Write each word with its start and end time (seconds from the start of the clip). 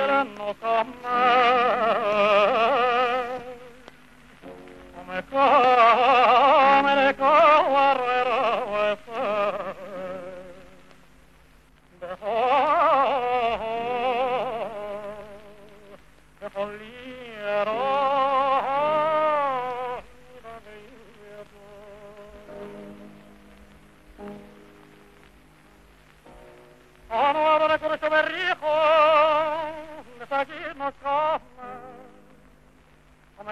quiera 0.00 0.24
no 0.24 0.54
cambiar. 0.54 2.00
Come 4.94 5.24
come 5.30 6.94
le 6.94 7.14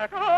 come, 0.06 0.37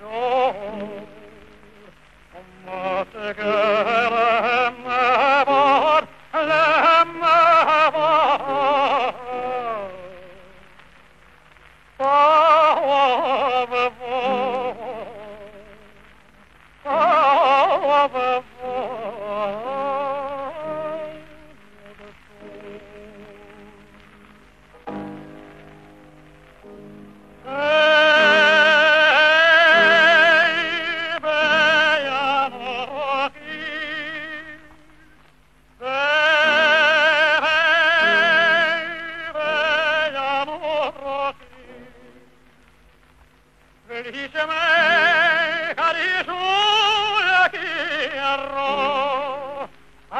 soul, 0.00 0.54
om 2.36 2.46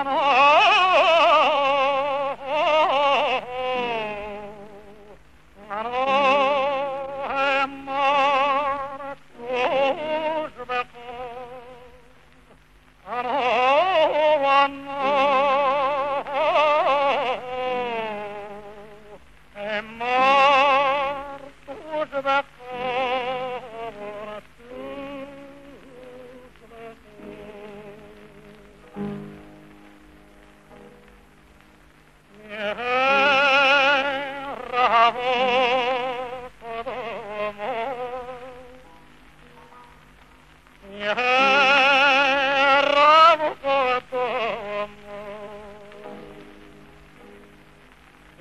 Oh! 0.03 0.67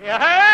Le 0.02 0.49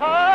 fa 0.00 0.29